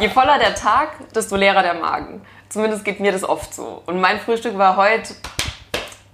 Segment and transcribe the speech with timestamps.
[0.00, 2.20] Je voller der Tag, desto leerer der Magen.
[2.48, 3.82] Zumindest geht mir das oft so.
[3.86, 5.14] Und mein Frühstück war heute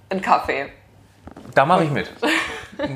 [0.09, 0.71] ein Kaffee.
[1.55, 2.11] Da mache ich mit.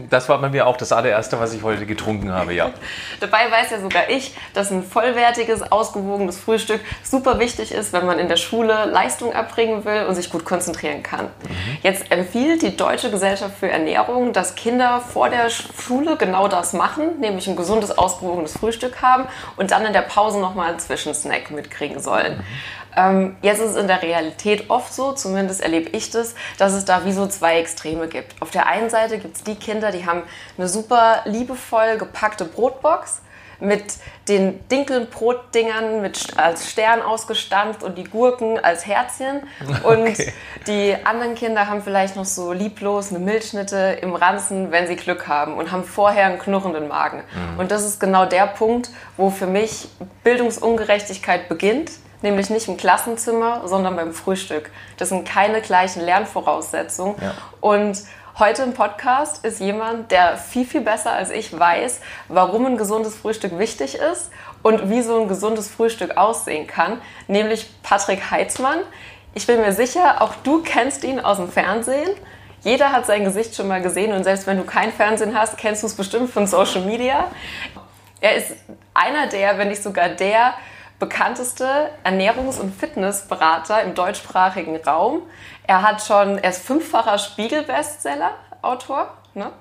[0.09, 2.71] Das war bei mir auch das allererste, was ich heute getrunken habe, ja.
[3.19, 8.19] Dabei weiß ja sogar ich, dass ein vollwertiges, ausgewogenes Frühstück super wichtig ist, wenn man
[8.19, 11.25] in der Schule Leistung erbringen will und sich gut konzentrieren kann.
[11.25, 11.77] Mhm.
[11.83, 17.19] Jetzt empfiehlt die Deutsche Gesellschaft für Ernährung, dass Kinder vor der Schule genau das machen,
[17.19, 19.25] nämlich ein gesundes, ausgewogenes Frühstück haben
[19.57, 22.37] und dann in der Pause nochmal einen Zwischensnack mitkriegen sollen.
[22.37, 22.43] Mhm.
[22.95, 26.85] Ähm, jetzt ist es in der Realität oft so, zumindest erlebe ich das, dass es
[26.85, 28.41] da wie so zwei Extreme gibt.
[28.41, 30.23] Auf der einen Seite gibt es die Kinder, die haben
[30.57, 33.21] eine super liebevoll gepackte Brotbox
[33.59, 33.83] mit
[34.27, 39.43] den Dinkelbrotdingern mit, als Stern ausgestanzt und die Gurken als Herzchen.
[39.83, 40.33] Und okay.
[40.67, 45.27] die anderen Kinder haben vielleicht noch so lieblos eine Milchschnitte im Ranzen, wenn sie Glück
[45.27, 47.23] haben und haben vorher einen knurrenden Magen.
[47.33, 47.59] Mhm.
[47.59, 49.87] Und das ist genau der Punkt, wo für mich
[50.23, 51.91] Bildungsungerechtigkeit beginnt
[52.25, 54.69] nämlich nicht im Klassenzimmer, sondern beim Frühstück.
[54.97, 57.15] Das sind keine gleichen Lernvoraussetzungen.
[57.21, 57.33] Ja.
[57.61, 57.99] Und
[58.37, 63.15] heute im Podcast ist jemand, der viel, viel besser als ich weiß, warum ein gesundes
[63.15, 64.31] Frühstück wichtig ist
[64.61, 68.79] und wie so ein gesundes Frühstück aussehen kann, nämlich Patrick Heitzmann.
[69.33, 72.09] Ich bin mir sicher, auch du kennst ihn aus dem Fernsehen.
[72.63, 75.83] Jeder hat sein Gesicht schon mal gesehen und selbst wenn du kein Fernsehen hast, kennst
[75.83, 77.25] du es bestimmt von Social Media.
[78.19, 78.53] Er ist
[78.95, 80.55] einer der, wenn nicht sogar der
[80.99, 85.23] bekannteste Ernährungs- und Fitnessberater im deutschsprachigen Raum.
[85.67, 89.13] Er hat schon, er ist fünffacher Spiegel-Bestseller-Autor.
[89.33, 89.51] Ne?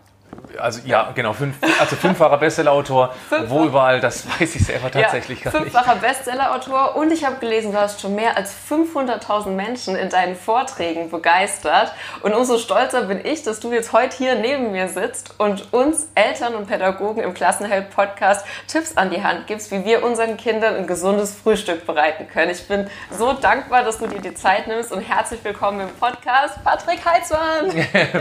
[0.59, 3.15] Also ja, genau, fünf, also fünffacher Bestsellerautor.
[3.47, 5.73] Wo überall, das weiß ich selber tatsächlich ja, gar nicht.
[5.73, 10.37] Fünffacher Bestsellerautor und ich habe gelesen, du hast schon mehr als 500.000 Menschen in deinen
[10.37, 11.93] Vorträgen begeistert.
[12.23, 16.09] Und umso stolzer bin ich, dass du jetzt heute hier neben mir sitzt und uns
[16.15, 20.87] Eltern und Pädagogen im Klassenheld-Podcast Tipps an die Hand gibst, wie wir unseren Kindern ein
[20.87, 22.51] gesundes Frühstück bereiten können.
[22.51, 26.63] Ich bin so dankbar, dass du dir die Zeit nimmst und herzlich willkommen im Podcast,
[26.63, 27.71] Patrick Heitzmann.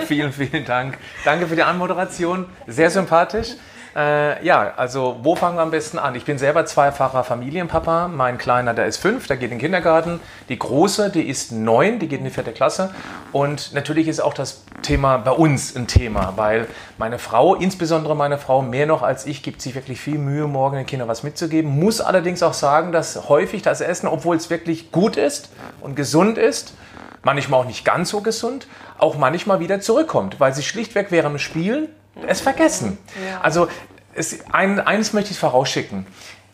[0.07, 0.97] vielen, vielen Dank.
[1.23, 2.22] Danke für die Anmoderation.
[2.23, 3.55] Kombination, sehr sympathisch.
[3.95, 6.15] Äh, ja, also wo fangen wir am besten an?
[6.15, 8.07] Ich bin selber zweifacher Familienpapa.
[8.07, 10.19] Mein Kleiner, der ist fünf, der geht in den Kindergarten.
[10.49, 12.89] Die Große, die ist neun, die geht in die vierte Klasse.
[13.31, 16.67] Und natürlich ist auch das Thema bei uns ein Thema, weil
[16.97, 20.77] meine Frau, insbesondere meine Frau, mehr noch als ich, gibt sich wirklich viel Mühe, morgen
[20.77, 21.79] den Kindern was mitzugeben.
[21.79, 25.51] Muss allerdings auch sagen, dass häufig das Essen, obwohl es wirklich gut ist
[25.81, 26.73] und gesund ist,
[27.21, 28.65] manchmal auch nicht ganz so gesund,
[28.97, 31.89] auch manchmal wieder zurückkommt, weil sie schlichtweg während dem Spielen
[32.27, 32.97] es vergessen.
[33.27, 33.41] Ja.
[33.41, 33.67] Also
[34.13, 36.05] es, ein, eines möchte ich vorausschicken.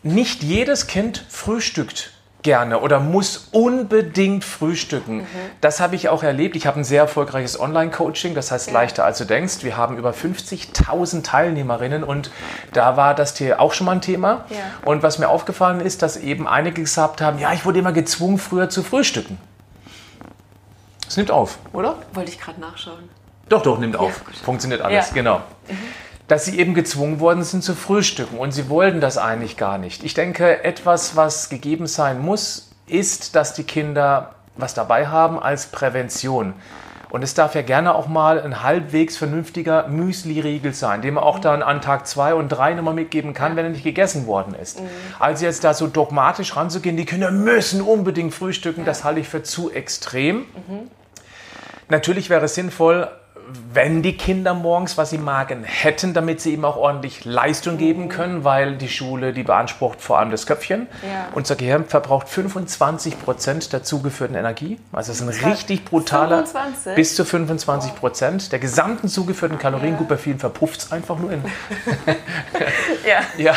[0.02, 2.12] Nicht jedes Kind frühstückt
[2.42, 5.18] gerne oder muss unbedingt frühstücken.
[5.18, 5.26] Mhm.
[5.60, 6.56] Das habe ich auch erlebt.
[6.56, 8.72] Ich habe ein sehr erfolgreiches Online-Coaching, das heißt ja.
[8.72, 9.62] leichter als du denkst.
[9.62, 12.30] Wir haben über 50.000 Teilnehmerinnen und
[12.72, 14.46] da war das hier auch schon mal ein Thema.
[14.48, 14.56] Ja.
[14.84, 18.38] Und was mir aufgefallen ist, dass eben einige gesagt haben, ja, ich wurde immer gezwungen,
[18.38, 19.38] früher zu frühstücken.
[21.06, 21.96] Es nimmt auf, oder?
[22.14, 23.19] Wollte ich gerade nachschauen.
[23.50, 24.22] Doch, doch, nimmt auf.
[24.26, 25.14] Ja, Funktioniert alles, ja.
[25.14, 25.38] genau.
[25.68, 25.76] Mhm.
[26.28, 30.04] Dass sie eben gezwungen worden sind zu frühstücken und sie wollten das eigentlich gar nicht.
[30.04, 35.66] Ich denke, etwas, was gegeben sein muss, ist, dass die Kinder was dabei haben als
[35.66, 36.54] Prävention.
[37.10, 41.40] Und es darf ja gerne auch mal ein halbwegs vernünftiger Müsli-Riegel sein, den man auch
[41.40, 44.80] dann an Tag zwei und drei nochmal mitgeben kann, wenn er nicht gegessen worden ist.
[44.80, 44.86] Mhm.
[45.18, 49.42] Also jetzt da so dogmatisch ranzugehen, die Kinder müssen unbedingt frühstücken, das halte ich für
[49.42, 50.36] zu extrem.
[50.38, 50.88] Mhm.
[51.88, 53.08] Natürlich wäre es sinnvoll,
[53.72, 58.04] wenn die Kinder morgens was im Magen hätten, damit sie eben auch ordentlich Leistung geben
[58.04, 58.08] mhm.
[58.08, 60.86] können, weil die Schule, die beansprucht vor allem das Köpfchen.
[61.02, 61.28] Ja.
[61.34, 64.78] Unser Gehirn verbraucht 25 Prozent der zugeführten Energie.
[64.92, 66.94] Also es ist ein richtig brutaler, 25?
[66.94, 69.92] bis zu 25 Prozent der gesamten zugeführten Kalorien.
[69.92, 69.98] Ja.
[69.98, 71.42] Gut, bei vielen verpufft es einfach nur in.
[73.06, 73.20] ja.
[73.36, 73.54] ja.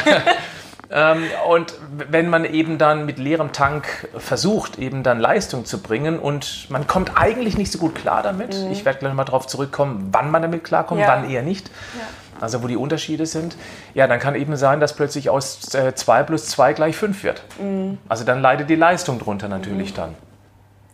[0.94, 6.19] Ähm, und wenn man eben dann mit leerem Tank versucht, eben dann Leistung zu bringen
[6.19, 8.72] und man kommt eigentlich nicht so gut klar damit, mhm.
[8.72, 11.07] ich werde gleich mal darauf zurückkommen, wann man damit klarkommt, ja.
[11.07, 11.68] wann eher nicht.
[11.98, 12.06] Ja.
[12.42, 13.56] Also wo die Unterschiede sind,
[13.94, 17.42] ja, dann kann eben sein, dass plötzlich aus 2 äh, plus 2 gleich 5 wird.
[17.60, 17.98] Mhm.
[18.07, 19.95] Also dann leidet die Leistung drunter natürlich mhm.
[19.95, 20.16] dann.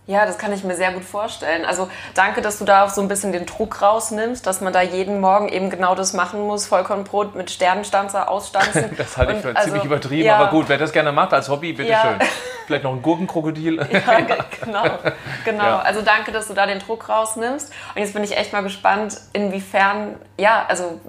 [0.10, 1.66] Ja, das kann ich mir sehr gut vorstellen.
[1.66, 4.82] Also danke, dass du da auch so ein bisschen den Druck rausnimmst, dass man da
[4.82, 8.90] jeden Morgen eben genau das machen muss, Vollkornbrot mit Sternenstanzer ausstanzen.
[8.98, 10.38] das halte ich für also, ziemlich übertrieben, ja.
[10.38, 11.94] aber gut, wer das gerne macht als Hobby, bitteschön.
[11.94, 12.18] Ja.
[12.70, 13.80] Vielleicht noch ein Gurkenkrokodil.
[13.90, 14.20] Ja,
[14.64, 14.84] genau.
[15.44, 15.64] genau.
[15.64, 15.80] Ja.
[15.80, 17.72] Also danke, dass du da den Druck rausnimmst.
[17.96, 21.00] Und jetzt bin ich echt mal gespannt, inwiefern, ja, also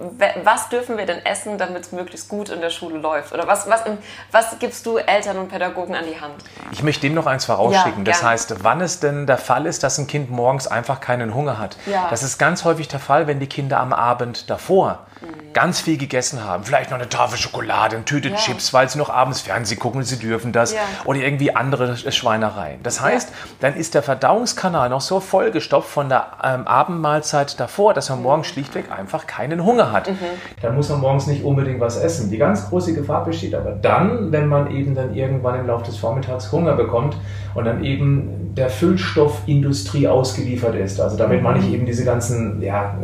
[0.43, 3.33] was dürfen wir denn essen, damit es möglichst gut in der Schule läuft?
[3.33, 3.83] Oder was, was,
[4.31, 6.33] was gibst du Eltern und Pädagogen an die Hand?
[6.71, 8.03] Ich möchte dem noch eins vorausschicken.
[8.05, 11.59] das heißt, wann es denn der Fall ist, dass ein Kind morgens einfach keinen Hunger
[11.59, 11.77] hat.
[11.85, 12.07] Ja.
[12.09, 15.05] Das ist ganz häufig der Fall, wenn die Kinder am Abend davor.
[15.53, 16.63] Ganz viel gegessen haben.
[16.63, 18.35] Vielleicht noch eine Tafel Schokolade, eine Tüte ja.
[18.35, 20.73] Chips, weil sie noch abends Fernsehen gucken, sie dürfen das.
[20.73, 20.79] Ja.
[21.05, 22.79] Oder irgendwie andere Schweinereien.
[22.83, 28.09] Das heißt, dann ist der Verdauungskanal noch so vollgestopft von der ähm, Abendmahlzeit davor, dass
[28.09, 28.23] man mhm.
[28.23, 30.09] morgens schlichtweg einfach keinen Hunger hat.
[30.09, 30.17] Mhm.
[30.61, 32.29] Dann muss man morgens nicht unbedingt was essen.
[32.29, 35.97] Die ganz große Gefahr besteht aber dann, wenn man eben dann irgendwann im Laufe des
[35.97, 37.17] Vormittags Hunger bekommt
[37.53, 40.99] und dann eben der Füllstoffindustrie ausgeliefert ist.
[40.99, 42.95] Also damit meine ich eben diese ganzen, ja,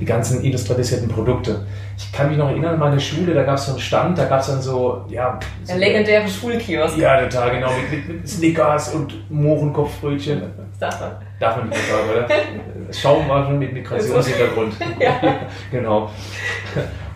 [0.00, 1.33] die ganzen industrialisierten Produkte.
[1.96, 4.24] Ich kann mich noch erinnern an meine Schule, da gab es so einen Stand, da
[4.24, 5.38] gab es dann so, ja.
[5.68, 6.98] Der legendäre Schulkiosk.
[6.98, 10.42] Ja, total, genau, mit, mit, mit Snickers und Mohrenkopfbrötchen.
[10.78, 11.10] Darf man.
[11.40, 12.26] Darf man nicht sagen, oder?
[12.92, 14.74] Schaum war schon mit Migrationshintergrund.
[15.00, 15.12] ja.
[15.70, 16.10] genau.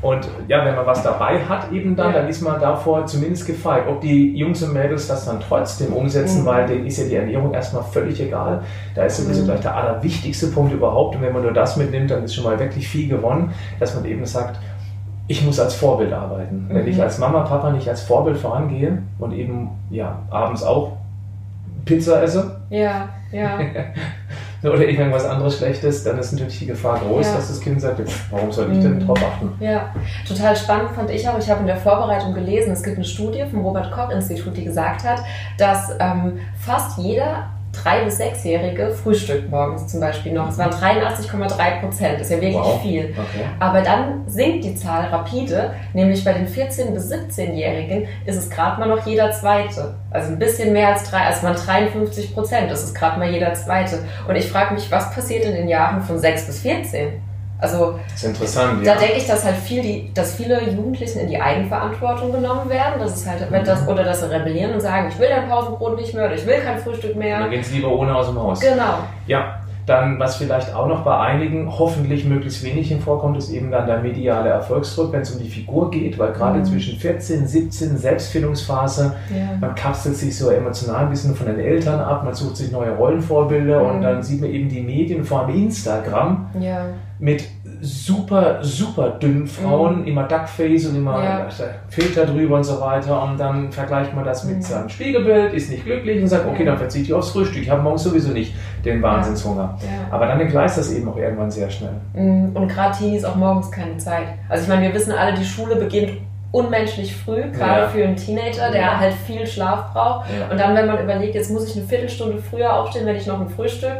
[0.00, 2.20] Und ja, wenn man was dabei hat eben dann, ja.
[2.20, 3.84] dann ist man davor zumindest gefeit.
[3.88, 6.46] Ob die Jungs und Mädels das dann trotzdem umsetzen, mhm.
[6.46, 8.62] weil denen ist ja die Ernährung erstmal völlig egal.
[8.94, 9.46] Da ist sowieso mhm.
[9.46, 11.16] gleich der allerwichtigste Punkt überhaupt.
[11.16, 14.04] Und wenn man nur das mitnimmt, dann ist schon mal wirklich viel gewonnen, dass man
[14.04, 14.58] eben sagt,
[15.26, 16.68] ich muss als Vorbild arbeiten.
[16.68, 16.74] Mhm.
[16.74, 20.92] Wenn ich als Mama, Papa nicht als Vorbild vorangehe und eben ja abends auch
[21.84, 22.60] Pizza esse.
[22.70, 23.60] Ja, ja.
[24.62, 27.34] oder irgendwas anderes Schlechtes, dann ist natürlich die Gefahr groß, ja.
[27.34, 29.06] dass das Kind sagt, warum soll ich denn mhm.
[29.06, 29.52] drauf achten?
[29.60, 29.94] Ja,
[30.26, 31.38] total spannend fand ich auch.
[31.38, 34.64] Ich habe in der Vorbereitung gelesen, es gibt eine Studie vom Robert Koch Institut, die
[34.64, 35.22] gesagt hat,
[35.58, 40.48] dass ähm, fast jeder drei- bis sechsjährige frühstückt morgens zum Beispiel noch.
[40.48, 42.80] Es waren 83,3 Prozent, das ist ja wirklich wow.
[42.82, 43.10] viel.
[43.10, 43.44] Okay.
[43.58, 48.80] Aber dann sinkt die Zahl rapide, nämlich bei den 14- bis 17-Jährigen ist es gerade
[48.80, 49.94] mal noch jeder Zweite.
[50.10, 53.54] Also ein bisschen mehr als drei, also man 53 Prozent, das ist gerade mal jeder
[53.54, 54.00] Zweite.
[54.26, 57.27] Und ich frage mich, was passiert in den Jahren von 6 bis 14?
[57.60, 58.98] Also das ist interessant, da ja.
[58.98, 63.16] denke ich, dass halt viel die, dass viele Jugendlichen in die Eigenverantwortung genommen werden, dass
[63.16, 63.64] es halt, mhm.
[63.64, 66.46] das, oder dass sie rebellieren und sagen, ich will dein Pausenbrot nicht mehr oder ich
[66.46, 67.40] will kein Frühstück mehr.
[67.40, 68.60] Dann gehen sie lieber ohne aus dem Haus.
[68.60, 68.98] Genau.
[69.26, 69.58] Ja,
[69.88, 73.98] dann, was vielleicht auch noch bei einigen hoffentlich möglichst wenig vorkommt, ist eben dann der
[73.98, 76.64] mediale Erfolgsdruck, wenn es um die Figur geht, weil gerade mhm.
[76.64, 79.56] zwischen 14, 17, Selbstfindungsphase, ja.
[79.60, 82.90] man kapselt sich so emotional ein bisschen von den Eltern ab, man sucht sich neue
[82.90, 83.90] Rollenvorbilder mhm.
[83.90, 86.86] und dann sieht man eben die Medien, vor allem Instagram, ja.
[87.18, 87.44] Mit
[87.80, 90.06] super, super dünnen Frauen, mhm.
[90.06, 91.48] immer Duckface und immer ja.
[91.88, 93.22] Filter drüber und so weiter.
[93.22, 94.62] Und dann vergleicht man das mit mhm.
[94.62, 97.62] seinem Spiegelbild, ist nicht glücklich und sagt, okay, dann verzichte ich aufs Frühstück.
[97.62, 98.54] Ich habe morgens sowieso nicht
[98.84, 99.78] den Wahnsinnshunger.
[99.80, 100.14] Ja.
[100.14, 101.94] Aber dann entgleist das eben auch irgendwann sehr schnell.
[102.14, 102.50] Mhm.
[102.54, 104.26] Und gerade Teenies auch morgens keine Zeit.
[104.48, 106.12] Also ich meine, wir wissen alle, die Schule beginnt
[106.50, 107.88] unmenschlich früh, gerade ja.
[107.88, 108.98] für einen Teenager, der ja.
[108.98, 110.30] halt viel Schlaf braucht.
[110.30, 110.50] Ja.
[110.50, 113.40] Und dann, wenn man überlegt, jetzt muss ich eine Viertelstunde früher aufstehen, wenn ich noch
[113.40, 113.98] ein Frühstück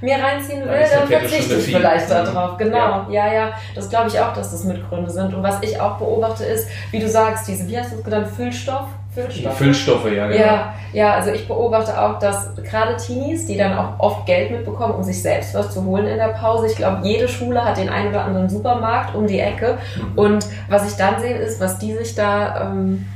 [0.00, 2.56] mir reinziehen will, dann verzichte ich vielleicht darauf.
[2.56, 3.52] Genau, ja, ja.
[3.74, 5.34] Das glaube ich auch, dass das Mitgründe sind.
[5.34, 8.28] Und was ich auch beobachte ist, wie du sagst, diese, wie hast du es genannt,
[8.34, 8.86] Füllstoff?
[9.12, 9.56] Füllstoffe.
[9.56, 10.40] Füllstoffe, ja, genau.
[10.40, 14.94] Ja, ja, also ich beobachte auch, dass gerade Teenies, die dann auch oft Geld mitbekommen,
[14.94, 16.68] um sich selbst was zu holen in der Pause.
[16.68, 19.78] Ich glaube, jede Schule hat den einen oder anderen Supermarkt um die Ecke.
[19.96, 20.18] Mhm.
[20.18, 22.70] Und was ich dann sehe, ist, was die sich da.
[22.70, 23.06] Ähm,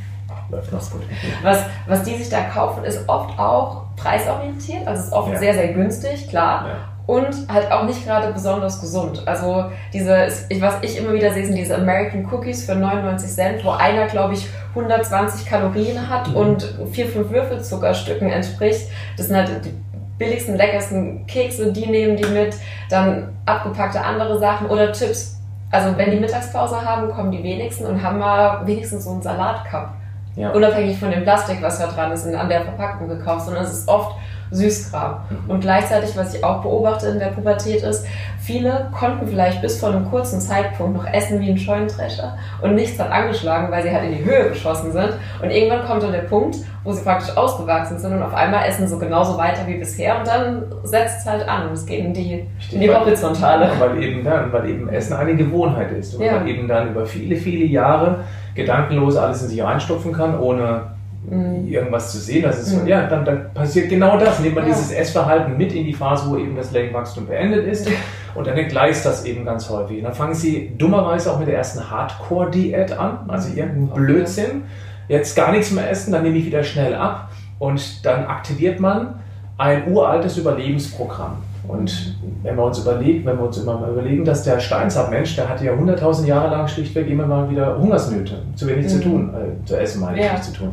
[1.43, 5.39] was, was die sich da kaufen, ist oft auch preisorientiert, also ist oft ja.
[5.39, 6.67] sehr, sehr günstig, klar.
[6.69, 9.23] Ja und halt auch nicht gerade besonders gesund.
[9.27, 10.29] Also diese,
[10.61, 14.35] was ich immer wieder sehe, sind diese American Cookies für 99 Cent, wo einer, glaube
[14.35, 16.37] ich, 120 Kalorien hat mhm.
[16.37, 18.89] und vier, fünf Würfelzuckerstücken entspricht.
[19.17, 19.75] Das sind halt die
[20.19, 22.55] billigsten, leckersten Kekse, die nehmen die mit.
[22.89, 25.39] Dann abgepackte andere Sachen oder Chips.
[25.71, 29.89] Also wenn die Mittagspause haben, kommen die wenigsten und haben mal wenigstens so einen Salatcup.
[30.37, 30.51] Ja.
[30.51, 33.89] Unabhängig von dem Plastik, was da dran ist, an der Verpackung gekauft, sondern es ist
[33.89, 34.17] oft
[34.51, 35.17] Süßkram.
[35.31, 35.51] Mhm.
[35.51, 38.07] Und gleichzeitig, was ich auch beobachte in der Pubertät ist,
[38.41, 42.99] viele konnten vielleicht bis vor einem kurzen Zeitpunkt noch essen wie ein Scheunendrescher und nichts
[42.99, 45.15] hat angeschlagen, weil sie halt in die Höhe geschossen sind.
[45.43, 48.87] Und irgendwann kommt dann der Punkt, wo sie praktisch ausgewachsen sind und auf einmal essen
[48.87, 52.13] so genauso weiter wie bisher und dann setzt es halt an und es geht in
[52.13, 53.71] die, in die Horizontale.
[53.79, 56.33] Weil eben, dann, weil eben Essen eine Gewohnheit ist und ja.
[56.33, 60.95] man eben dann über viele, viele Jahre gedankenlos alles in sich reinstopfen kann, ohne
[61.29, 61.67] mhm.
[61.67, 62.43] irgendwas zu sehen.
[62.43, 62.87] Das ist, mhm.
[62.87, 64.41] ja, dann, dann passiert genau das.
[64.41, 64.73] Nimmt man ja.
[64.73, 67.89] dieses Essverhalten mit in die Phase, wo eben das Längenwachstum beendet ist.
[68.35, 69.99] Und dann entgleist das eben ganz häufig.
[69.99, 73.59] Und dann fangen sie dummerweise auch mit der ersten Hardcore-Diät an, also mhm.
[73.59, 74.63] irgendein Blödsinn.
[75.09, 77.31] Jetzt gar nichts mehr essen, dann nehme ich wieder schnell ab.
[77.59, 79.21] Und dann aktiviert man
[79.59, 81.37] ein uraltes Überlebensprogramm.
[81.67, 85.49] Und wenn wir uns überlegen, wenn wir uns immer mal überlegen, dass der Steinzeitmensch, der
[85.49, 88.89] hatte ja 100.000 Jahre lang schlichtweg immer mal wieder Hungersnöte, zu wenig mhm.
[88.89, 90.73] zu tun, äh, zu essen meine ich nicht zu tun.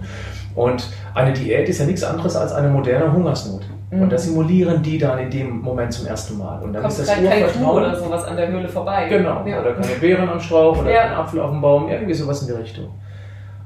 [0.54, 3.62] Und eine Diät ist ja nichts anderes als eine moderne Hungersnot.
[3.90, 4.02] Mhm.
[4.02, 6.62] Und das simulieren die dann in dem Moment zum ersten Mal.
[6.62, 7.78] Und dann Kommt ist das Urvertrauen.
[7.78, 9.08] oder sowas an der Höhle vorbei.
[9.08, 9.46] Genau.
[9.46, 9.62] Ja.
[9.62, 11.08] Oder keine Beeren am Strauch oder ja.
[11.08, 12.90] kein Apfel auf dem Baum, irgendwie sowas in die Richtung.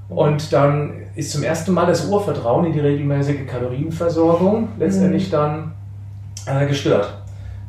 [0.10, 5.32] Und dann ist zum ersten Mal das Urvertrauen in die regelmäßige Kalorienversorgung letztendlich mhm.
[5.32, 5.72] dann
[6.46, 7.14] äh, gestört.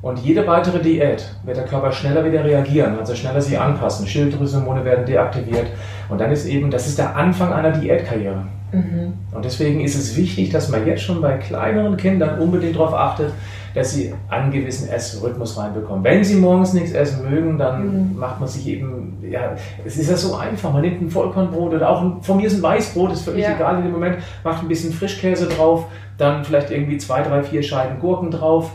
[0.02, 4.06] Und jede weitere Diät wird der Körper schneller wieder reagieren, also schneller sich anpassen.
[4.06, 5.66] Schilddrüsenhormone werden deaktiviert.
[6.08, 8.44] Und dann ist eben, das ist der Anfang einer Diätkarriere.
[8.72, 9.14] Mhm.
[9.32, 13.32] Und deswegen ist es wichtig, dass man jetzt schon bei kleineren Kindern unbedingt darauf achtet,
[13.76, 16.02] dass sie einen gewissen Essrhythmus reinbekommen.
[16.02, 18.18] Wenn sie morgens nichts essen mögen, dann mhm.
[18.18, 19.54] macht man sich eben, ja,
[19.84, 20.72] es ist ja so einfach.
[20.72, 23.54] Man nimmt ein Vollkornbrot oder auch ein, von mir ist ein Weißbrot, ist völlig ja.
[23.54, 25.84] egal in dem Moment, macht ein bisschen Frischkäse drauf,
[26.16, 28.70] dann vielleicht irgendwie zwei, drei, vier Scheiben Gurken drauf.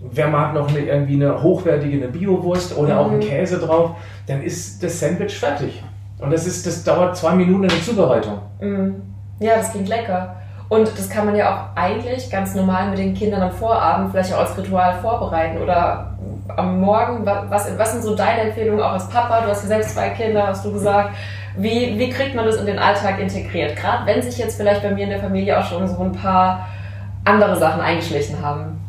[0.00, 2.98] Wer mag noch eine, irgendwie eine hochwertige eine Biowurst oder mhm.
[2.98, 3.90] auch einen Käse drauf,
[4.26, 5.84] dann ist das Sandwich fertig.
[6.18, 8.38] Und das, ist, das dauert zwei Minuten in der Zubereitung.
[8.62, 9.02] Mhm.
[9.38, 10.36] Ja, das klingt lecker.
[10.68, 14.34] Und das kann man ja auch eigentlich ganz normal mit den Kindern am Vorabend vielleicht
[14.34, 16.16] auch als Ritual vorbereiten oder
[16.56, 17.24] am Morgen.
[17.24, 19.42] Was, was sind so deine Empfehlungen auch als Papa?
[19.42, 21.10] Du hast ja selbst zwei Kinder, hast du gesagt.
[21.56, 23.76] Wie, wie kriegt man das in den Alltag integriert?
[23.76, 26.66] Gerade wenn sich jetzt vielleicht bei mir in der Familie auch schon so ein paar
[27.24, 28.85] andere Sachen eingeschlichen haben.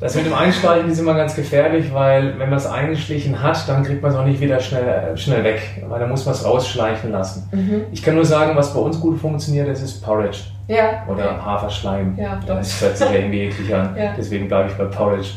[0.00, 3.82] Das mit dem Einschleichen ist immer ganz gefährlich, weil wenn man es eingeschlichen hat, dann
[3.82, 7.10] kriegt man es auch nicht wieder schnell, schnell weg, weil dann muss man es rausschleichen
[7.10, 7.48] lassen.
[7.50, 7.82] Mhm.
[7.90, 10.38] Ich kann nur sagen, was bei uns gut funktioniert, das ist Porridge.
[10.68, 11.04] Ja.
[11.08, 11.44] Oder.
[11.44, 12.16] Haferschleim.
[12.16, 12.56] Ja, doch.
[12.56, 13.96] Das hört sich irgendwie eklig an.
[13.96, 14.14] Ja.
[14.16, 15.30] Deswegen bleibe ich bei Porridge.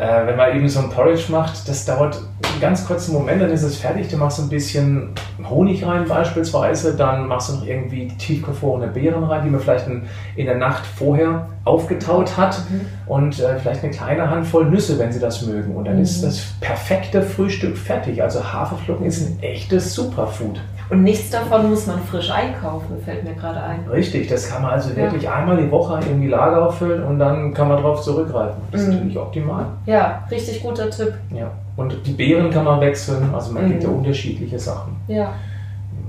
[0.00, 3.50] Äh, wenn man eben so ein Porridge macht, das dauert einen ganz kurzen Moment, dann
[3.50, 4.08] ist es fertig.
[4.08, 5.10] Du machst ein bisschen
[5.46, 10.04] Honig rein beispielsweise, dann machst du noch irgendwie tiefgefrorene Beeren rein, die man vielleicht in,
[10.36, 12.80] in der Nacht vorher aufgetaut hat mhm.
[13.08, 15.76] und äh, vielleicht eine kleine Handvoll Nüsse, wenn sie das mögen.
[15.76, 16.02] Und dann mhm.
[16.02, 18.22] ist das perfekte Frühstück fertig.
[18.22, 20.62] Also Haferflocken ist ein echtes Superfood.
[20.90, 23.86] Und nichts davon muss man frisch einkaufen, fällt mir gerade ein.
[23.88, 25.34] Richtig, das kann man also wirklich ja.
[25.34, 28.60] einmal die Woche irgendwie Lager auffüllen und dann kann man darauf zurückgreifen.
[28.72, 28.94] Das ist mhm.
[28.94, 29.66] natürlich optimal.
[29.86, 31.14] Ja, richtig guter Tipp.
[31.32, 31.52] Ja.
[31.76, 33.68] Und die Beeren kann man wechseln, also man mhm.
[33.68, 34.96] gibt ja unterschiedliche Sachen.
[35.06, 35.32] Ja.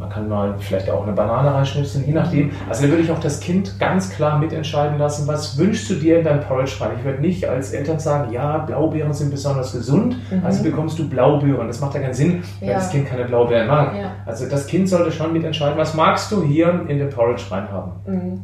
[0.02, 2.50] Man kann mal vielleicht auch eine Banane reinschnipseln, je nachdem.
[2.68, 6.18] Also da würde ich auch das Kind ganz klar mitentscheiden lassen, was wünschst du dir
[6.18, 6.94] in dein Porridge rein?
[6.98, 10.44] Ich würde nicht als Eltern sagen, ja, Blaubeeren sind besonders gesund, mhm.
[10.44, 11.68] also bekommst du Blaubeeren.
[11.68, 12.76] Das macht ja keinen Sinn, weil ja.
[12.76, 13.96] das Kind keine Blaubeeren mag.
[13.96, 14.14] Ja.
[14.26, 17.92] Also das Kind sollte schon mitentscheiden, was magst du hier in den Porridge reinhaben.
[18.08, 18.42] Mhm.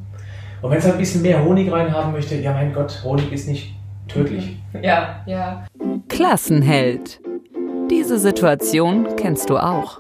[0.61, 3.47] Und wenn es halt ein bisschen mehr Honig reinhaben möchte, ja mein Gott, Honig ist
[3.47, 3.73] nicht
[4.07, 4.59] tödlich.
[4.73, 4.83] Mhm.
[4.83, 5.65] Ja, ja.
[6.07, 7.19] Klassenheld.
[7.89, 9.97] Diese Situation kennst du auch.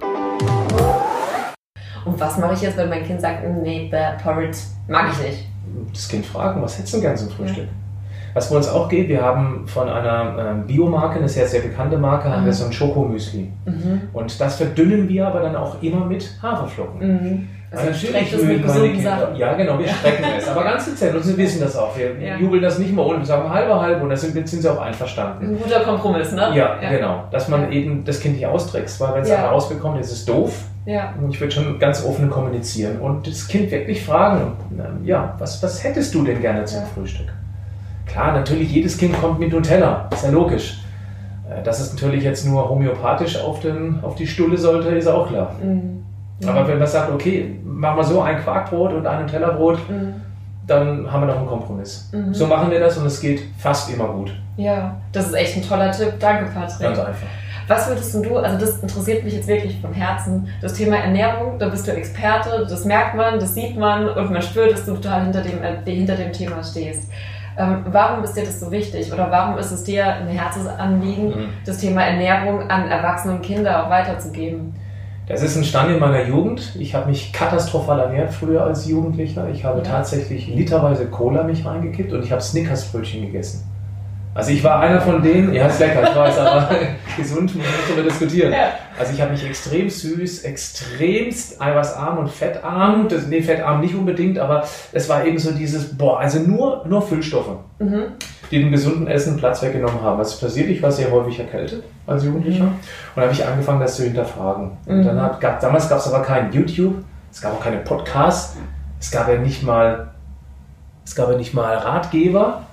[2.07, 3.91] Und was mache ich jetzt, wenn mein Kind sagt, nee,
[4.23, 5.45] Porridge mag ich nicht?
[5.93, 7.65] Das Kind fragen, was hättest du gern zum Frühstück?
[7.65, 7.71] Ja.
[8.33, 11.97] Was bei uns auch geht, wir haben von einer ähm, Biomarke, eine sehr, sehr bekannte
[11.97, 12.33] Marke, mhm.
[12.33, 13.51] haben wir so ein Schokomüsli.
[13.65, 14.01] Mhm.
[14.13, 16.99] Und das verdünnen wir aber dann auch immer mit Haferflocken.
[16.99, 17.49] Mhm.
[17.71, 19.33] Also natürlich mögen meine Kinder.
[19.35, 20.47] Ja, genau, wir strecken es.
[20.47, 21.97] Aber ganz dezent und sie wissen das auch.
[21.97, 22.37] Wir ja.
[22.37, 24.79] jubeln das nicht mal ohne, wir sagen halber halb und da sind, sind sie auch
[24.79, 25.47] einverstanden.
[25.47, 26.51] Ein guter Kompromiss, ne?
[26.53, 26.89] Ja, ja.
[26.89, 27.23] genau.
[27.31, 29.49] Dass man eben das Kind nicht austrickst, weil wenn es ja.
[29.49, 30.63] rausbekommt, ist es doof.
[30.87, 31.13] Ja.
[31.29, 35.83] Ich würde schon ganz offen kommunizieren und das Kind wirklich fragen, ähm, ja, was, was
[35.83, 37.27] hättest du denn gerne zum Frühstück?
[38.05, 40.79] Klar, natürlich, jedes Kind kommt mit Nutella, ist ja logisch.
[41.49, 45.27] Äh, dass es natürlich jetzt nur homöopathisch auf, den, auf die Stulle sollte, ist auch
[45.27, 45.55] klar.
[45.61, 46.03] Mhm.
[46.39, 46.49] Mhm.
[46.49, 50.13] Aber wenn man sagt, okay, machen wir so ein Quarkbrot und ein Tellerbrot, mhm.
[50.67, 52.09] dann haben wir noch einen Kompromiss.
[52.13, 52.33] Mhm.
[52.33, 54.31] So machen wir das und es geht fast immer gut.
[54.55, 56.13] Ja, das ist echt ein toller Tipp.
[56.17, 56.79] Danke, Patrick.
[56.79, 57.27] Ganz einfach.
[57.67, 61.67] Was würdest du, also das interessiert mich jetzt wirklich vom Herzen, das Thema Ernährung, da
[61.67, 65.23] bist du Experte, das merkt man, das sieht man und man spürt, dass du total
[65.23, 67.11] hinter dem, äh, hinter dem Thema stehst.
[67.57, 71.49] Ähm, warum ist dir das so wichtig oder warum ist es dir ein Herzensanliegen, mhm.
[71.65, 74.73] das Thema Ernährung an Erwachsene und Kinder auch weiterzugeben?
[75.27, 76.73] Das ist ein Stand in meiner Jugend.
[76.79, 79.49] Ich habe mich katastrophal ernährt früher als Jugendlicher.
[79.49, 79.83] Ich habe ja.
[79.83, 83.65] tatsächlich literweise Cola mich reingekippt und ich habe Snickersbrötchen gegessen.
[84.37, 86.69] Also ich war einer von denen, ja ist lecker, ich weiß, aber
[87.17, 88.51] gesund muss man darüber diskutieren.
[88.51, 88.69] Ja.
[88.95, 94.37] Also ich habe mich extrem süß, extremst eiweißarm und fettarm, das, nee, fettarm nicht unbedingt,
[94.37, 98.03] aber es war eben so dieses, boah, also nur, nur Füllstoffe, mhm.
[98.51, 100.19] die dem gesunden Essen Platz weggenommen haben.
[100.19, 100.69] Was passiert?
[100.69, 102.79] Ich war sehr häufig erkältet als Jugendlicher mhm.
[103.15, 104.73] und habe ich angefangen, das zu hinterfragen.
[104.85, 105.21] Und dann mhm.
[105.21, 106.93] hat, gab, damals gab es aber kein YouTube,
[107.31, 108.55] es gab auch keine Podcasts,
[108.99, 110.09] es gab ja nicht mal,
[111.03, 112.66] es gab ja nicht mal Ratgeber,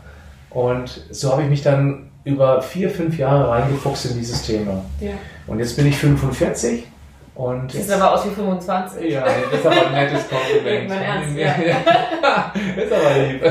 [0.55, 4.85] und so habe ich mich dann über vier, fünf Jahre reingefuchst in dieses Thema.
[5.01, 5.13] Ja.
[5.47, 6.87] Und jetzt bin ich 45
[7.35, 9.13] Und Siehst aber aus wie 25.
[9.13, 10.91] Ja, das ist aber ein nettes Kompliment.
[10.91, 12.53] Ernst, ja.
[12.83, 13.43] ist aber lieb.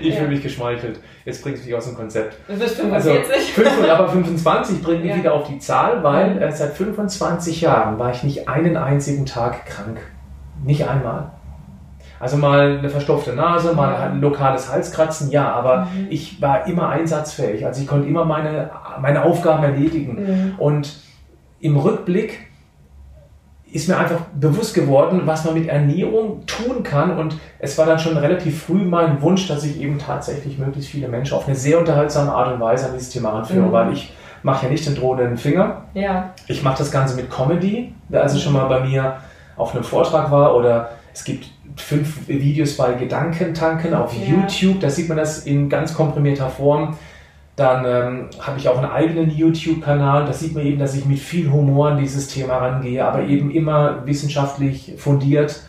[0.00, 0.16] Ich ja.
[0.16, 1.00] fühle mich geschmeichelt.
[1.24, 2.36] Jetzt bringt es mich aus dem Konzept.
[2.46, 3.66] Du bist 45.
[3.66, 5.16] Also, aber 25 bringt mich ja.
[5.16, 9.66] wieder auf die Zahl, weil äh, seit 25 Jahren war ich nicht einen einzigen Tag
[9.66, 9.98] krank.
[10.64, 11.32] Nicht einmal.
[12.24, 16.06] Also mal eine verstopfte Nase, mal ein lokales Halskratzen, ja, aber mhm.
[16.08, 17.66] ich war immer einsatzfähig.
[17.66, 20.14] Also ich konnte immer meine, meine Aufgaben erledigen.
[20.14, 20.54] Mhm.
[20.56, 21.00] Und
[21.60, 22.48] im Rückblick
[23.70, 27.18] ist mir einfach bewusst geworden, was man mit Ernährung tun kann.
[27.18, 31.08] Und es war dann schon relativ früh mein Wunsch, dass ich eben tatsächlich möglichst viele
[31.08, 33.72] Menschen auf eine sehr unterhaltsame Art und Weise an dieses Thema ranführe, mhm.
[33.72, 35.82] weil ich mache ja nicht den drohenden Finger.
[35.92, 36.30] Ja.
[36.46, 37.94] Ich mache das Ganze mit Comedy.
[38.08, 39.16] Wer also schon mal bei mir
[39.56, 44.34] auf einem Vortrag war oder es gibt fünf Videos bei Gedankentanken auf ja.
[44.34, 46.96] YouTube, da sieht man das in ganz komprimierter Form
[47.56, 50.26] dann ähm, habe ich auch einen eigenen YouTube-Kanal.
[50.26, 53.50] Da sieht man eben, dass ich mit viel Humor an dieses Thema rangehe, aber eben
[53.50, 55.60] immer wissenschaftlich fundiert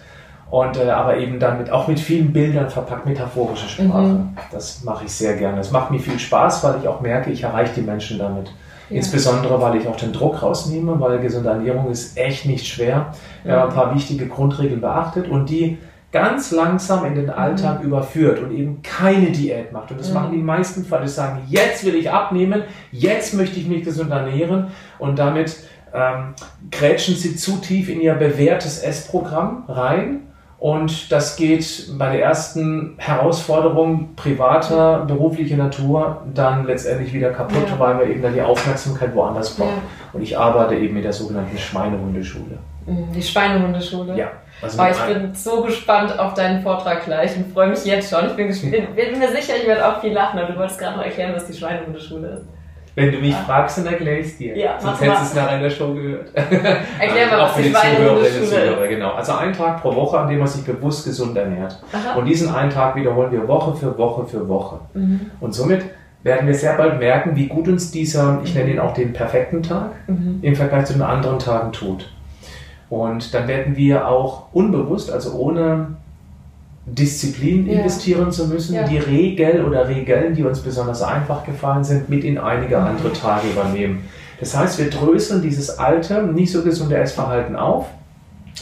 [0.50, 4.08] und äh, aber eben dann mit, auch mit vielen Bildern verpackt, metaphorische Sprache.
[4.08, 4.30] Mhm.
[4.52, 5.60] Das mache ich sehr gerne.
[5.60, 8.48] Es macht mir viel Spaß, weil ich auch merke, ich erreiche die Menschen damit.
[8.90, 8.98] Ja.
[8.98, 13.14] Insbesondere, weil ich auch den Druck rausnehme, weil gesunde Ernährung ist echt nicht schwer.
[13.44, 15.78] Wir haben ein paar wichtige Grundregeln beachtet und die
[16.16, 17.88] ganz langsam in den Alltag mhm.
[17.88, 19.92] überführt und eben keine Diät macht.
[19.92, 20.14] Und das mhm.
[20.14, 24.68] machen die meisten Fälle, sagen, jetzt will ich abnehmen, jetzt möchte ich mich gesund ernähren
[24.98, 25.58] und damit
[25.94, 26.34] ähm,
[26.72, 30.22] grätschen sie zu tief in ihr bewährtes Essprogramm rein.
[30.58, 37.78] Und das geht bei der ersten Herausforderung privater, beruflicher Natur dann letztendlich wieder kaputt, ja.
[37.78, 39.72] weil man eben dann die Aufmerksamkeit woanders braucht.
[39.72, 39.82] Ja.
[40.14, 42.58] Und ich arbeite eben in der sogenannten Schweinehundeschule.
[42.86, 44.16] Mhm, die Schweinehundeschule?
[44.16, 44.32] Ja.
[44.62, 48.28] Also oh, ich bin so gespannt auf deinen Vortrag gleich und freue mich jetzt schon.
[48.28, 50.98] Ich bin, bin, bin mir sicher, ich werde auch viel lachen, aber du wolltest gerade
[50.98, 52.46] noch erklären, was die Schweinehundeschule ist.
[52.96, 53.44] Wenn du mich ah.
[53.46, 54.58] fragst, dann erkläre ich es dir.
[54.58, 56.32] Ja, Sonst hättest du es nachher in der Show gehört.
[56.34, 58.90] Erklär mal, was die Schweinehundeschule ist.
[58.90, 59.12] Genau.
[59.12, 61.78] Also ein Tag pro Woche, an dem man sich bewusst gesund ernährt.
[61.92, 62.18] Aha.
[62.18, 64.80] Und diesen einen Tag wiederholen wir Woche für Woche für Woche.
[64.94, 65.32] Mhm.
[65.42, 65.84] Und somit
[66.24, 69.62] werden wir sehr bald merken, wie gut uns dieser, ich nenne ihn auch den perfekten
[69.62, 70.40] Tag, mhm.
[70.42, 72.10] im Vergleich zu den anderen Tagen tut.
[72.90, 75.88] Und dann werden wir auch unbewusst, also ohne
[76.86, 77.80] Disziplin ja.
[77.80, 78.84] investieren zu müssen, ja.
[78.84, 82.86] die Regel oder Regeln, die uns besonders einfach gefallen sind, mit in einige mhm.
[82.86, 84.04] andere Tage übernehmen.
[84.40, 87.88] Das heißt, wir dröseln dieses alte, nicht so gesunde Essverhalten auf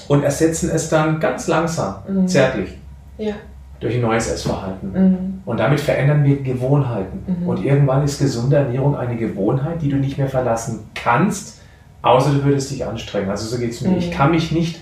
[0.08, 2.28] und ersetzen es dann ganz langsam, mhm.
[2.28, 2.78] zärtlich,
[3.18, 3.34] ja.
[3.80, 4.92] durch ein neues Essverhalten.
[4.92, 5.42] Mhm.
[5.46, 7.26] Und damit verändern wir Gewohnheiten.
[7.28, 7.48] Mhm.
[7.48, 11.60] Und irgendwann ist gesunde Ernährung eine Gewohnheit, die du nicht mehr verlassen kannst,
[12.04, 13.30] Außer du würdest dich anstrengen.
[13.30, 13.90] Also so geht es mir.
[13.90, 13.98] Mhm.
[13.98, 14.80] Ich kann mich nicht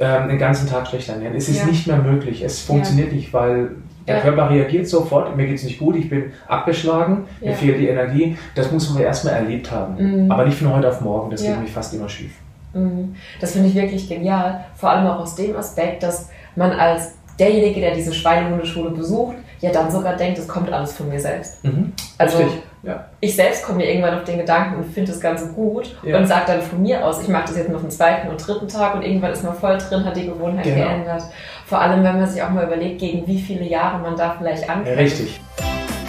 [0.00, 1.36] ähm, den ganzen Tag schlecht ernähren.
[1.36, 1.66] Es ist ja.
[1.66, 2.42] nicht mehr möglich.
[2.42, 3.14] Es funktioniert ja.
[3.14, 3.70] nicht, weil
[4.08, 4.22] der ja.
[4.22, 5.36] Körper reagiert sofort.
[5.36, 8.36] Mir geht es nicht gut, ich bin abgeschlagen, mir fehlt die Energie.
[8.54, 10.24] Das muss man erstmal erlebt haben.
[10.24, 10.30] Mhm.
[10.32, 11.30] Aber nicht von heute auf morgen.
[11.30, 12.32] Das geht nämlich fast immer schief.
[12.72, 13.14] Mhm.
[13.40, 14.64] Das finde ich wirklich genial.
[14.74, 19.70] Vor allem auch aus dem Aspekt, dass man als derjenige, der diese Schweinehundeschule besucht, ja
[19.70, 21.64] dann sogar denkt, es kommt alles von mir selbst.
[21.64, 21.92] Mhm.
[22.18, 22.62] Also Richtig.
[22.84, 23.06] Ja.
[23.20, 26.18] Ich selbst komme mir irgendwann auf den Gedanken und finde das Ganze gut ja.
[26.18, 28.68] und sage dann von mir aus, ich mache das jetzt noch den zweiten und dritten
[28.68, 30.84] Tag und irgendwann ist man voll drin, hat die Gewohnheit genau.
[30.84, 31.22] geändert.
[31.66, 34.68] Vor allem, wenn man sich auch mal überlegt, gegen wie viele Jahre man da vielleicht
[34.68, 34.88] ankommt.
[34.88, 35.40] Ja, richtig.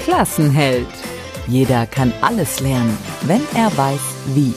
[0.04, 0.88] Klassenheld.
[1.48, 4.02] Jeder kann alles lernen, wenn er weiß,
[4.34, 4.54] wie.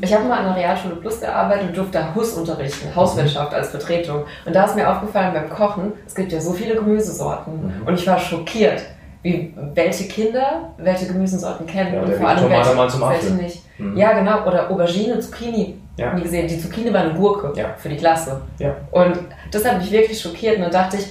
[0.00, 4.24] Ich habe mal an der Realschule Plus gearbeitet und durfte Hus unterrichten, Hauswirtschaft als Vertretung.
[4.44, 7.80] Und da ist mir aufgefallen beim Kochen, es gibt ja so viele Gemüsesorten.
[7.80, 7.86] Mhm.
[7.86, 8.82] Und ich war schockiert
[9.26, 13.62] wie, welche Kinder welche Gemüsesorten kennen ja, und vor allem welche, welche nicht.
[13.78, 13.96] Mhm.
[13.96, 14.46] Ja, genau.
[14.46, 15.74] Oder Aubergine, Zucchini.
[15.96, 16.16] Ja.
[16.16, 17.74] Wie gesehen, die Zucchini war eine Gurke ja.
[17.76, 18.40] für die Klasse.
[18.58, 18.76] Ja.
[18.92, 19.18] Und
[19.50, 20.56] das hat mich wirklich schockiert.
[20.56, 21.06] Und dann dachte ich,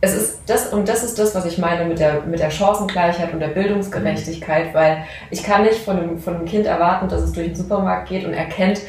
[0.00, 3.32] es ist das, und das ist das, was ich meine mit der, mit der Chancengleichheit
[3.32, 4.74] und der Bildungsgerechtigkeit, mhm.
[4.74, 8.08] weil ich kann nicht von einem, von einem Kind erwarten, dass es durch den Supermarkt
[8.08, 8.80] geht und erkennt,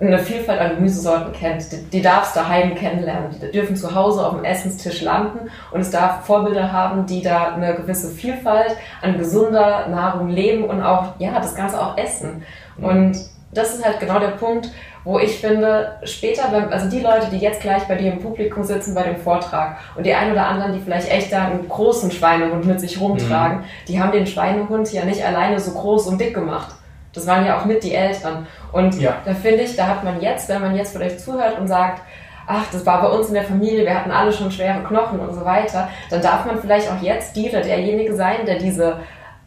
[0.00, 1.72] eine Vielfalt an Gemüsesorten kennt.
[1.72, 3.34] Die, die darf es daheim kennenlernen.
[3.40, 7.54] Die dürfen zu Hause auf dem Essenstisch landen und es darf Vorbilder haben, die da
[7.54, 12.42] eine gewisse Vielfalt an gesunder Nahrung leben und auch, ja, das Ganze auch essen.
[12.78, 13.16] Und
[13.52, 14.70] das ist halt genau der Punkt,
[15.04, 18.94] wo ich finde, später, also die Leute, die jetzt gleich bei dir im Publikum sitzen
[18.94, 22.66] bei dem Vortrag und die ein oder anderen, die vielleicht echt da einen großen Schweinehund
[22.66, 23.64] mit sich rumtragen, mhm.
[23.88, 26.74] die haben den Schweinehund ja nicht alleine so groß und dick gemacht
[27.16, 28.46] das waren ja auch mit die Eltern.
[28.72, 29.16] Und ja.
[29.24, 32.02] da finde ich, da hat man jetzt, wenn man jetzt vielleicht zuhört und sagt,
[32.46, 35.34] ach, das war bei uns in der Familie, wir hatten alle schon schwere Knochen und
[35.34, 39.00] so weiter, dann darf man vielleicht auch jetzt die oder derjenige sein, der diese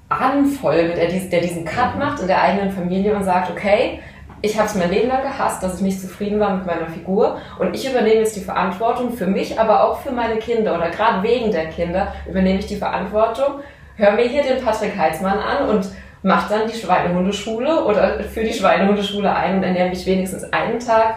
[0.09, 1.99] Anfolge, der, der diesen Cut mhm.
[1.99, 3.99] macht in der eigenen Familie und sagt, okay,
[4.41, 7.39] ich habe es mein Leben lang gehasst, dass ich nicht zufrieden war mit meiner Figur
[7.59, 11.23] und ich übernehme jetzt die Verantwortung für mich, aber auch für meine Kinder oder gerade
[11.23, 13.59] wegen der Kinder übernehme ich die Verantwortung.
[13.97, 15.89] Hör mir hier den Patrick Heitzmann an und
[16.23, 21.15] mach dann die Schweinehundeschule oder für die Schweinehundeschule ein und ernähre mich wenigstens einen Tag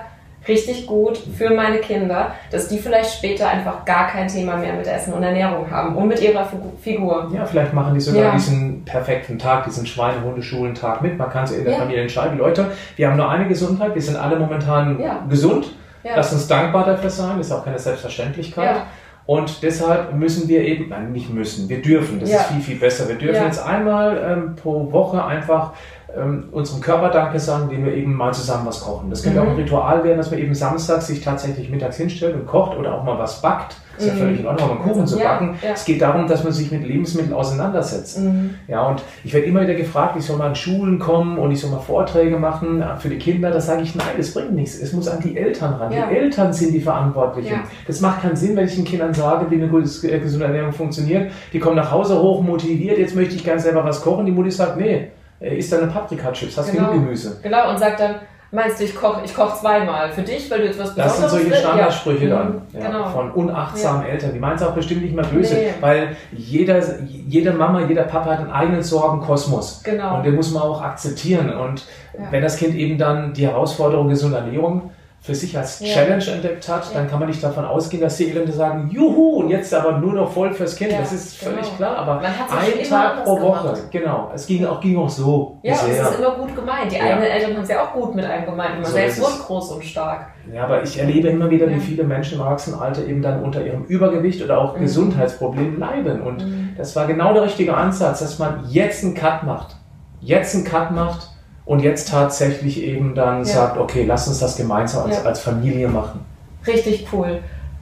[0.49, 4.87] richtig gut für meine Kinder, dass die vielleicht später einfach gar kein Thema mehr mit
[4.87, 6.49] Essen und Ernährung haben und mit ihrer
[6.81, 7.31] Figur.
[7.33, 8.33] Ja, vielleicht machen die sogar ja.
[8.33, 11.17] diesen perfekten Tag, diesen Schweinehundeschulentag mit.
[11.17, 11.79] Man kann es in der ja.
[11.79, 12.39] Familie entscheiden.
[12.39, 15.25] Leute, wir haben nur eine Gesundheit, wir sind alle momentan ja.
[15.29, 15.73] gesund.
[16.05, 18.83] Lass uns dankbar dafür sein, ist auch keine Selbstverständlichkeit.
[19.25, 23.09] Und deshalb müssen wir eben, nein, nicht müssen, wir dürfen, das ist viel, viel besser.
[23.09, 25.75] Wir dürfen jetzt einmal ähm, pro Woche einfach
[26.17, 29.11] ähm, unserem Körper Danke sagen, indem wir eben mal zusammen was kochen.
[29.11, 29.47] Das könnte mhm.
[29.47, 32.95] auch ein Ritual werden, dass man eben samstags sich tatsächlich mittags hinstellt und kocht oder
[32.95, 33.77] auch mal was backt.
[33.97, 34.19] Das ist ja mhm.
[34.19, 35.59] völlig in Ordnung, mal einen Kuchen zu backen.
[35.63, 35.71] Ja.
[35.75, 38.21] Es geht darum, dass man sich mit Lebensmitteln auseinandersetzt.
[38.21, 38.55] Mhm.
[38.67, 41.61] Ja, und ich werde immer wieder gefragt, ich soll mal in Schulen kommen und ich
[41.61, 43.51] soll mal Vorträge machen für die Kinder.
[43.51, 44.81] Da sage ich, nein, das bringt nichts.
[44.81, 45.93] Es muss an die Eltern ran.
[45.93, 46.07] Ja.
[46.07, 47.53] Die Eltern sind die Verantwortlichen.
[47.53, 47.65] Ja.
[47.87, 50.73] Das macht keinen Sinn, wenn ich den Kindern sage, wie eine gute, äh, gesunde Ernährung
[50.73, 51.31] funktioniert.
[51.53, 54.25] Die kommen nach Hause hoch motiviert, jetzt möchte ich gerne selber was kochen.
[54.25, 55.09] Die Mutti sagt, nee,
[55.43, 56.91] äh, isst deine Paprika-Chips, hast genau.
[56.91, 57.41] genug Gemüse.
[57.43, 58.17] Genau, und sagt dann,
[58.53, 61.31] meinst du, ich koche ich koch zweimal für dich, weil du jetzt was Besonderes Das
[61.31, 62.39] sind solche Standardsprüche ja.
[62.39, 63.05] dann mhm, ja, genau.
[63.07, 64.09] von unachtsamen ja.
[64.09, 64.33] Eltern.
[64.35, 65.75] Die meinen es auch bestimmt nicht mehr böse, nee.
[65.81, 69.83] weil jeder, jede Mama, jeder Papa hat einen eigenen Sorgenkosmos.
[69.83, 70.17] Genau.
[70.17, 71.53] Und den muss man auch akzeptieren.
[71.53, 71.85] Und
[72.31, 74.91] wenn das Kind eben dann die Herausforderung gesunde Ernährung
[75.23, 75.95] für sich als ja.
[75.95, 76.99] Challenge entdeckt hat, ja.
[76.99, 80.15] dann kann man nicht davon ausgehen, dass die Eltern sagen, juhu, und jetzt aber nur
[80.15, 80.91] noch voll fürs Kind.
[80.91, 81.77] Ja, das ist völlig genau.
[81.77, 81.97] klar.
[81.99, 83.91] Aber ein Tag pro Woche, gemacht.
[83.93, 84.33] genau.
[84.35, 85.61] Es ging auch, ging auch so.
[85.63, 86.91] Ja, und es ist immer gut gemeint.
[86.91, 88.75] Die eigenen Eltern haben es ja auch gut mit einem gemeint.
[88.75, 90.27] Man so selbst wurde groß und stark.
[90.53, 93.85] Ja, aber ich erlebe immer wieder, wie viele Menschen im Erwachsenenalter eben dann unter ihrem
[93.85, 94.81] Übergewicht oder auch mhm.
[94.81, 96.21] Gesundheitsproblemen leiden.
[96.21, 96.71] Und mhm.
[96.77, 99.77] das war genau der richtige Ansatz, dass man jetzt einen Cut macht.
[100.21, 101.32] Jetzt einen Cut macht
[101.65, 103.45] und jetzt tatsächlich eben dann ja.
[103.45, 105.25] sagt, okay, lass uns das gemeinsam als, ja.
[105.25, 106.21] als Familie machen.
[106.67, 107.41] Richtig cool.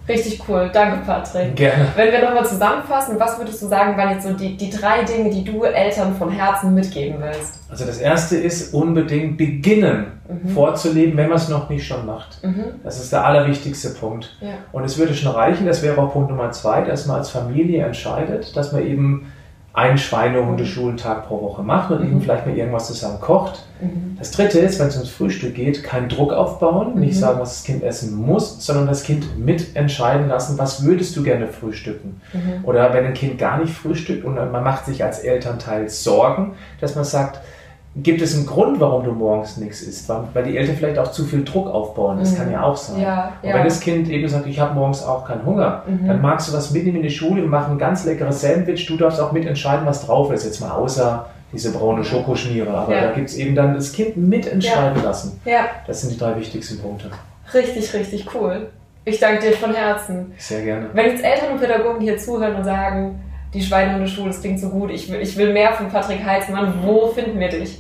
[0.08, 0.70] Richtig cool.
[0.72, 1.54] Danke, Patrick.
[1.54, 1.86] Gerne.
[1.94, 5.30] Wenn wir nochmal zusammenfassen, was würdest du sagen, waren jetzt so die, die drei Dinge,
[5.30, 7.60] die du Eltern von Herzen mitgeben willst?
[7.68, 10.48] Also das erste ist unbedingt beginnen mhm.
[10.48, 12.42] vorzuleben, wenn man es noch nicht schon macht.
[12.42, 12.80] Mhm.
[12.82, 14.36] Das ist der allerwichtigste Punkt.
[14.40, 14.54] Ja.
[14.72, 17.84] Und es würde schon reichen, das wäre auch Punkt Nummer zwei, dass man als Familie
[17.84, 19.30] entscheidet, dass man eben
[19.72, 22.10] einen Schweinehundeschulentag pro Woche macht und mhm.
[22.10, 23.64] eben vielleicht mal irgendwas zusammen kocht.
[23.80, 24.16] Mhm.
[24.18, 27.00] Das dritte ist, wenn es ums Frühstück geht, keinen Druck aufbauen, mhm.
[27.00, 31.22] nicht sagen, was das Kind essen muss, sondern das Kind mitentscheiden lassen, was würdest du
[31.22, 32.20] gerne frühstücken.
[32.32, 32.64] Mhm.
[32.64, 36.96] Oder wenn ein Kind gar nicht frühstückt und man macht sich als Elternteil Sorgen, dass
[36.96, 37.40] man sagt,
[37.96, 40.08] Gibt es einen Grund, warum du morgens nichts isst?
[40.08, 42.18] Weil die Eltern vielleicht auch zu viel Druck aufbauen.
[42.20, 42.36] Das mhm.
[42.36, 43.00] kann ja auch sein.
[43.00, 43.50] Ja, ja.
[43.50, 46.06] Und wenn das Kind eben sagt, ich habe morgens auch keinen Hunger, mhm.
[46.06, 48.86] dann magst du was mitnehmen in die Schule, wir machen ein ganz leckeres Sandwich.
[48.86, 50.44] Du darfst auch mitentscheiden, was drauf ist.
[50.44, 52.70] Jetzt mal außer diese braune Schokoschmiere.
[52.70, 53.08] Aber ja.
[53.08, 55.40] da gibt es eben dann das Kind mitentscheiden lassen.
[55.44, 55.66] Ja.
[55.88, 57.10] Das sind die drei wichtigsten Punkte.
[57.52, 58.68] Richtig, richtig cool.
[59.04, 60.32] Ich danke dir von Herzen.
[60.36, 60.90] Sehr gerne.
[60.92, 63.20] Wenn jetzt Eltern und Pädagogen hier zuhören und sagen,
[63.52, 67.08] die Schweinehundeschule, das klingt so gut, ich will, ich will mehr von Patrick Heitzmann, wo
[67.08, 67.78] finden wir dich?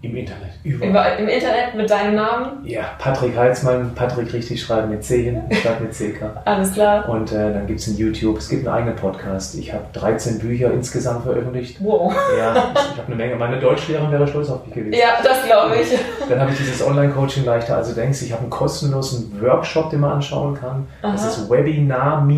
[0.00, 1.18] Im Internet, überall.
[1.18, 2.64] Im Internet mit deinem Namen?
[2.64, 6.22] Ja, Patrick Heitzmann, Patrick richtig schreiben mit C hin, statt mit CK.
[6.44, 7.08] Alles klar.
[7.08, 9.56] Und äh, dann gibt es ein YouTube, es gibt einen eigenen Podcast.
[9.56, 11.78] Ich habe 13 Bücher insgesamt veröffentlicht.
[11.80, 12.14] Wow.
[12.38, 13.34] Ja, ich habe eine Menge.
[13.34, 14.96] Meine Deutschlehrerin wäre stolz auf mich gewesen.
[14.96, 15.88] Ja, das glaube ich.
[16.28, 17.74] Dann habe ich dieses Online-Coaching leichter.
[17.76, 20.86] Also denkst ich habe einen kostenlosen Workshop, den man anschauen kann.
[21.02, 21.10] Aha.
[21.10, 22.28] Das ist webinar-ph.de.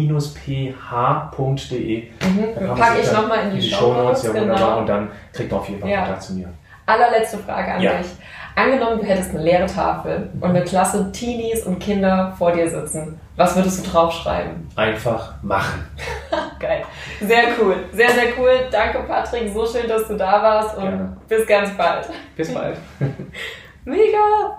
[1.98, 2.74] Mhm.
[2.74, 4.22] Packe ich nochmal in die, die Show Notes.
[4.22, 4.56] Ja, wunderbar.
[4.56, 4.78] Genau.
[4.78, 5.98] Und dann kriegt man auf jeden Fall ja.
[5.98, 6.48] Kontakt zu mir
[6.90, 7.92] allerletzte Frage an ja.
[7.94, 8.08] dich.
[8.56, 13.18] Angenommen, du hättest eine leere Tafel und eine Klasse Teenies und Kinder vor dir sitzen.
[13.36, 14.68] Was würdest du draufschreiben?
[14.76, 15.86] Einfach machen.
[16.58, 16.82] Geil.
[17.20, 17.76] Sehr cool.
[17.92, 18.68] Sehr, sehr cool.
[18.70, 19.52] Danke, Patrick.
[19.52, 21.16] So schön, dass du da warst und Gerne.
[21.28, 22.08] bis ganz bald.
[22.36, 22.76] Bis bald.
[23.84, 24.58] Mega.